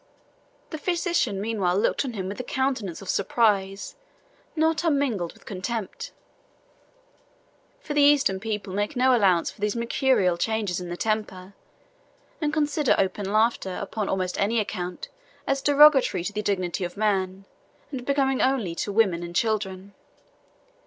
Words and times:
The 0.71 0.79
physician 0.79 1.39
meanwhile 1.39 1.77
looked 1.77 2.03
on 2.03 2.13
him 2.13 2.27
with 2.27 2.39
a 2.39 2.43
countenance 2.43 3.03
of 3.03 3.07
surprise, 3.09 3.95
not 4.55 4.83
unmingled 4.83 5.33
with 5.33 5.45
contempt; 5.45 6.11
for 7.79 7.93
the 7.93 8.01
Eastern 8.01 8.39
people 8.39 8.73
make 8.73 8.95
no 8.95 9.15
allowance 9.15 9.51
for 9.51 9.61
these 9.61 9.75
mercurial 9.75 10.37
changes 10.37 10.81
in 10.81 10.89
the 10.89 10.97
temper, 10.97 11.53
and 12.41 12.51
consider 12.51 12.95
open 12.97 13.31
laughter, 13.31 13.77
upon 13.79 14.09
almost 14.09 14.39
any 14.41 14.59
account, 14.59 15.09
as 15.45 15.61
derogatory 15.61 16.23
to 16.23 16.33
the 16.33 16.41
dignity 16.41 16.83
of 16.83 16.97
man, 16.97 17.45
and 17.91 18.03
becoming 18.03 18.41
only 18.41 18.73
to 18.73 18.91
women 18.91 19.21
and 19.21 19.35
children. 19.35 19.93